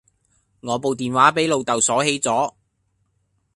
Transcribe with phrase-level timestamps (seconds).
[0.61, 2.55] 我部電話俾老竇鎖起咗